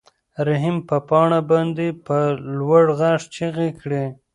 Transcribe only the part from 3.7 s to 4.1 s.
کړې.